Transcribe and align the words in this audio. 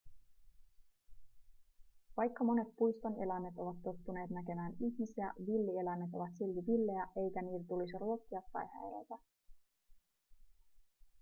vaikka 2.17 2.43
monet 2.43 2.67
puiston 2.77 3.13
eläimet 3.23 3.53
ovat 3.57 3.81
tottuneet 3.83 4.29
näkemään 4.29 4.73
ihmisiä 4.79 5.33
villieläimet 5.47 6.09
ovat 6.13 6.35
silti 6.37 6.67
villejä 6.67 7.05
eikä 7.23 7.41
niitä 7.41 7.65
tulisi 7.67 7.97
ruokkia 7.99 8.41
tai 8.53 8.65
häiritä 8.73 9.15